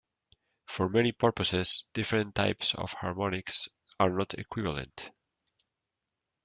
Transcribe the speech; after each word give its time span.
For 0.65 0.89
many 0.89 1.11
purposes 1.11 1.85
different 1.93 2.33
types 2.33 2.73
of 2.73 2.91
harmonics 2.91 3.69
are 3.99 4.09
not 4.09 4.33
equivalent. 4.33 5.11